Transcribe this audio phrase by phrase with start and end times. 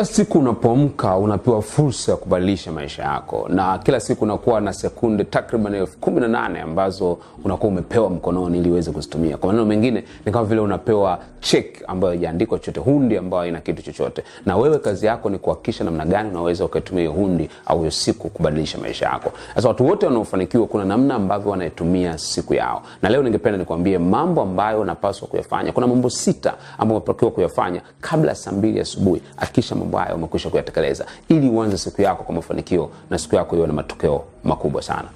[0.00, 5.24] Kila siku unapoamka unapewa fursa ya kubadilisha maisha yako, na kila siku unakuwa na sekunde
[5.24, 9.36] takriban elfu kumi na nane ambazo unakuwa umepewa mkononi ili uweze kuzitumia.
[9.36, 13.82] Kwa maneno mengine, ni kama vile unapewa check ambayo haijaandikwa chochote, hundi ambayo ina kitu
[13.82, 17.90] chochote, na wewe kazi yako ni kuhakikisha namna gani unaweza ukaitumia hiyo hundi au hiyo
[17.90, 19.32] siku kubadilisha maisha yako.
[19.54, 24.42] Sasa watu wote wanaofanikiwa, kuna namna ambavyo wanaitumia siku yao, na leo ningependa nikwambie mambo
[24.42, 25.72] ambayo unapaswa kuyafanya.
[25.72, 29.22] Kuna mambo sita ambayo unatakiwa kuyafanya kabla saa mbili asubuhi.
[29.36, 31.06] Hakikisha mambo hayo umekwisha kuyatekeleza.
[31.28, 35.08] Ili uanze siku yako kwa mafanikio na siku yako iwe na matokeo makubwa sana.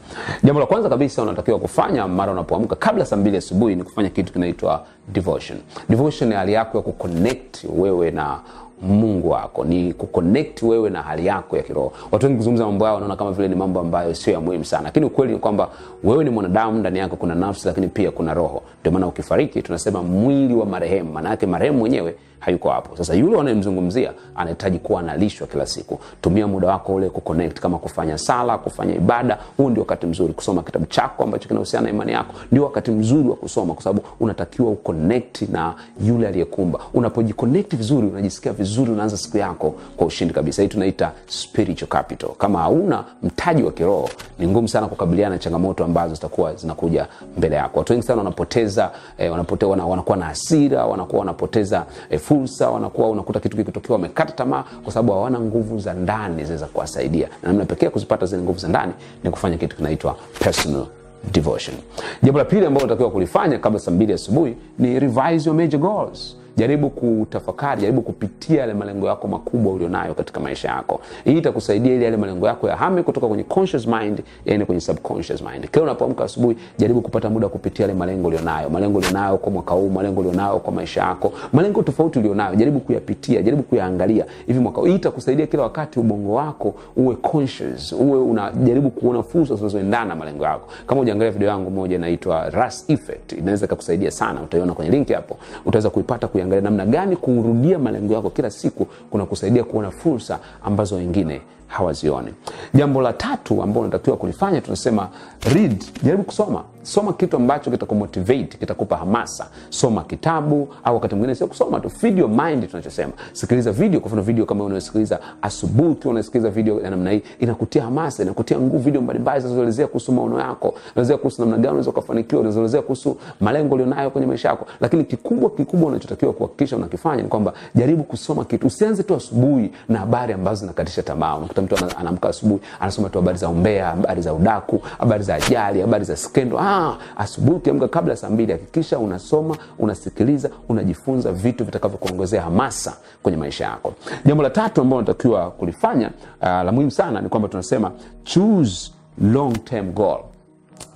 [0.42, 4.32] Jambo la kwanza kabisa unatakiwa kufanya mara unapoamka kabla saa mbili asubuhi ni kufanya kitu
[4.32, 5.58] kinaitwa devotion.
[5.88, 8.38] Devotion ni hali yako ya kuconnect wewe na
[8.82, 11.92] Mungu wako, ni kuconnect wewe na hali yako ya kiroho.
[12.12, 14.82] Watu wengi kuzungumza mambo yao wanaona kama vile ni mambo ambayo sio ya muhimu sana,
[14.82, 15.68] lakini ukweli ni kwamba
[16.04, 18.62] wewe ni mwanadamu, ndani yako kuna nafsi, lakini pia kuna roho.
[18.80, 22.96] Ndio maana ukifariki tunasema mwili wa marehemu, maana yake marehemu mwenyewe hayuko hapo.
[22.96, 26.00] Sasa yule wanayemzungumzia anahitaji kuwa analishwa kila siku.
[26.20, 29.13] Tumia muda wako ule kuconnect, kama kufanya sala, kufanya ibada.
[29.56, 33.28] Huu ndio wakati mzuri kusoma kitabu chako ambacho kinahusiana na imani yako, ndio wakati mzuri
[33.28, 36.78] wa kusoma, kwa sababu unatakiwa uconnect na yule aliyekumba.
[36.94, 40.62] Unapojiconnect vizuri, unajisikia vizuri, unaanza siku yako kwa ushindi kabisa.
[40.62, 42.30] Hii tunaita spiritual capital.
[42.38, 47.06] Kama hauna mtaji wa kiroho, ni ngumu sana kukabiliana na changamoto ambazo zitakuwa zinakuja
[47.36, 47.78] mbele yako.
[47.78, 53.08] Watu wengi sana wanapoteza eh, wanapote, wana, wanakuwa na hasira, wanakuwa wanapoteza eh, fursa, wanakuwa
[53.10, 57.64] unakuta kitu kikitokea wamekata tamaa, kwa sababu hawana nguvu za ndani zinaweza kuwasaidia, na namna
[57.64, 58.92] pekee kuzipata zile nguvu za ndani
[59.24, 60.86] ni kufanya kitu kinaitwa personal
[61.32, 61.76] devotion.
[62.22, 66.36] Jambo la pili ambalo unatakiwa kulifanya kabla saa mbili asubuhi ni revise your major goals.
[66.56, 71.00] Jaribu kutafakari, jaribu kupitia yale malengo yako makubwa ulionayo katika maisha yako.
[71.24, 75.70] Hii itakusaidia ili yale malengo yako yahame kutoka kwenye conscious mind yaende kwenye subconscious mind.
[75.70, 79.90] Kila unapoamka asubuhi, jaribu kupata muda kupitia yale malengo ulionayo, malengo ulionayo kwa mwaka huu,
[79.90, 84.80] malengo ulionayo kwa maisha yako, malengo tofauti ulionayo, jaribu kuyapitia, jaribu kuyaangalia hivi mwaka.
[84.80, 90.44] Hii itakusaidia kila wakati ubongo wako uwe conscious, uwe unajaribu kuona fursa zinazoendana na malengo
[90.44, 90.68] yako.
[90.86, 95.36] Kama hujaangalia video yangu moja inaitwa Rust Effect, inaweza ikakusaidia sana, utaiona kwenye link hapo,
[95.66, 100.94] utaweza kuipata kuiangalia namna gani kurudia malengo yako kila siku kuna kusaidia kuona fursa ambazo
[100.96, 101.40] wengine
[101.74, 102.34] hawazioni.
[102.74, 105.08] Jambo la tatu ambalo unatakiwa kulifanya, tunasema
[105.54, 106.62] read, jaribu kusoma.
[106.82, 109.46] Soma kitu ambacho kitakumotivate, kitakupa hamasa.
[109.70, 113.12] Soma kitabu au wakati mwingine sio kusoma tu, feed your mind, tunachosema.
[113.32, 118.22] Sikiliza video, kwa mfano video kama unayosikiliza asubuhi unasikiliza video ya namna hii, inakutia hamasa,
[118.22, 118.78] inakutia nguvu.
[118.84, 123.74] Video mbalimbali zinazoelezea kuhusu maono yako, zinaelezea kuhusu namna gani unaweza kufanikiwa, zinaelezea kuhusu malengo
[123.74, 124.66] ulionayo kwenye maisha yako.
[124.80, 128.66] Lakini kikubwa kikubwa unachotakiwa kuhakikisha unakifanya ni kwamba jaribu kusoma kitu.
[128.66, 131.36] Usianze tu asubuhi na habari ambazo zinakatisha tamaa.
[131.64, 136.04] Mtu anaamka asubuhi anasoma tu habari za umbea, habari za udaku, habari za ajali, habari
[136.04, 136.58] za skendo.
[136.60, 143.64] Ah, asubuhi ukiamka kabla saa mbili hakikisha unasoma, unasikiliza, unajifunza vitu vitakavyokuongezea hamasa kwenye maisha
[143.64, 143.92] yako.
[144.24, 146.10] Jambo la tatu ambalo unatakiwa kulifanya
[146.40, 147.92] uh, la muhimu sana ni kwamba tunasema
[148.24, 148.92] choose
[149.22, 150.18] long term goal.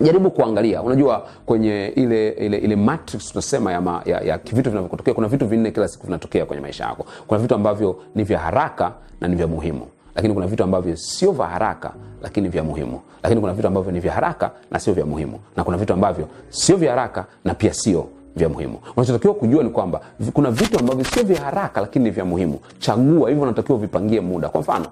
[0.00, 5.14] Jaribu kuangalia, unajua kwenye ile ile, ile matrix tunasema ya, ma, ya, ya vitu vinavyotokea.
[5.14, 7.06] Kuna vitu vinne kila siku vinatokea kwenye maisha yako.
[7.26, 9.86] Kuna vitu ambavyo ni vya haraka na ni vya muhimu
[10.18, 11.92] lakini kuna vitu ambavyo sio vya haraka
[12.22, 15.64] lakini vya muhimu, lakini kuna vitu ambavyo ni vya haraka na sio vya muhimu, na
[15.64, 18.06] kuna vitu ambavyo sio vya haraka na pia sio
[18.38, 18.78] vya muhimu.
[18.96, 20.00] Unachotakiwa kujua ni kwamba
[20.32, 22.58] kuna vitu ambavyo sio vya haraka lakini ni vya muhimu.
[22.78, 24.48] Chagua hivyo, unatakiwa vipangie muda.
[24.48, 24.86] Kwa mfano,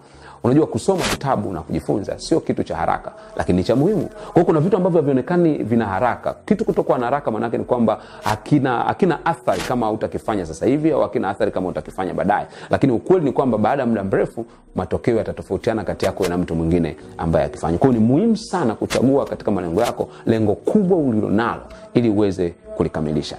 [0.45, 4.09] unajua kusoma vitabu na kujifunza sio kitu cha haraka lakini ni cha muhimu.
[4.09, 6.35] Kwa hiyo kuna vitu ambavyo havionekani vina haraka.
[6.47, 11.01] Kitu kutokuwa na haraka maanake ni kwamba hakina hakina athari kama utakifanya sasa hivi au
[11.01, 15.85] hakina athari kama utakifanya baadaye, lakini ukweli ni kwamba baada ya muda mrefu matokeo yatatofautiana
[15.85, 17.79] kati yako na mtu mwingine ambaye akifanya.
[17.79, 21.63] Kwa hiyo ni muhimu sana kuchagua katika malengo yako lengo kubwa ulilonalo
[21.95, 23.37] ili uweze kulikamilisha.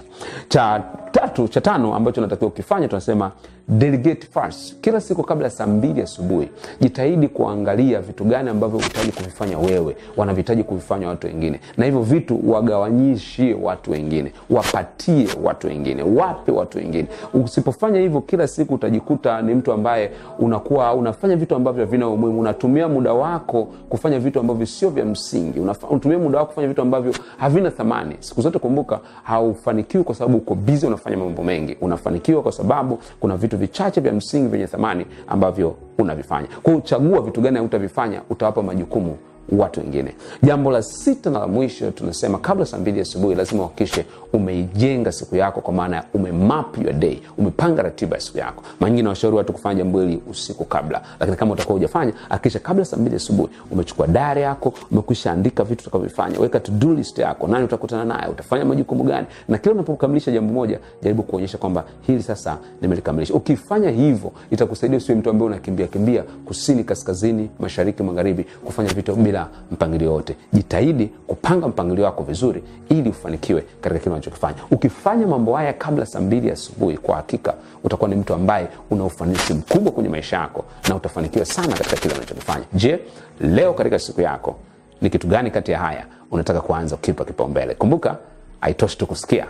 [0.48, 0.82] Cha
[1.12, 3.30] tatu, cha tano ambacho natakiwa ukifanya, tunasema
[3.68, 4.80] delegate first.
[4.80, 6.48] Kila siku kabla ya saa mbili asubuhi
[6.80, 12.50] jitahidi kuangalia vitu gani ambavyo unahitaji kuvifanya wewe, wanavihitaji kuvifanya watu wengine, na hivyo vitu
[12.50, 17.06] wagawanyishie watu wengine, wapatie watu wengine, wape watu wengine.
[17.34, 22.40] Usipofanya hivyo, kila siku utajikuta ni mtu ambaye unakuwa unafanya vitu ambavyo havina umuhimu.
[22.40, 27.14] Unatumia muda wako kufanya vitu ambavyo sio vya msingi, unatumia muda wako kufanya vitu ambavyo
[27.38, 28.16] havina thamani.
[28.20, 31.76] Siku zote kumbuka, haufanikiwi kwa sababu uko busy unafanya mambo mengi.
[31.80, 36.48] Unafanikiwa kwa sababu kuna vitu vichache vya msingi vyenye thamani ambavyo unavifanya.
[36.62, 39.16] Kwa hiyo chagua vitu gani utavifanya, utawapa majukumu
[39.52, 40.14] watu wengine.
[40.42, 45.36] Jambo la sita na la mwisho tunasema kabla saa mbili asubuhi lazima uhakikishe umeijenga siku
[45.36, 48.62] yako kwa maana ya umemap your day umepanga ratiba ya siku yako.
[48.80, 52.96] Manyingine washauri watu kufanya jambo hili usiku kabla lakini kama utakuwa hujafanya hakikisha kabla saa
[52.96, 57.64] mbili asubuhi umechukua dari yako umekwisha andika vitu utakavyofanya weka to do list yako nani
[57.64, 59.26] utakutana naye utafanya majukumu gani.
[59.48, 63.34] Na kila unapokamilisha jambo moja jaribu kuonyesha kwamba hili sasa nimelikamilisha.
[63.34, 69.37] Ukifanya hivyo itakusaidia usiwe mtu ambaye unakimbia kimbia kusini kaskazini mashariki magharibi kufanya vitu bila
[69.70, 70.36] mpangilio wote.
[70.52, 74.56] Jitahidi kupanga mpangilio wako vizuri ili ufanikiwe katika kile unachokifanya.
[74.70, 77.54] Ukifanya mambo haya kabla saa mbili asubuhi kwa hakika
[77.84, 82.14] utakuwa ni mtu ambaye una ufanisi mkubwa kwenye maisha yako na utafanikiwa sana katika kile
[82.14, 82.64] unachokifanya.
[82.74, 83.00] Je
[83.40, 84.56] leo katika siku yako
[85.00, 87.74] ni kitu gani kati ya haya unataka kuanza kukipa kipaumbele?
[87.74, 88.16] Kumbuka
[88.60, 89.46] haitoshi tu kusikia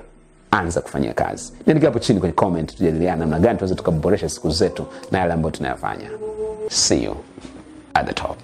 [0.50, 1.52] anza kufanyia kazi.
[1.66, 5.50] Niandike hapo chini kwenye comment tujadiliana namna gani tunaweza tukaboresha siku zetu na yale ambayo
[5.50, 6.10] tunayafanya.
[6.68, 7.16] See you
[7.94, 8.36] at the top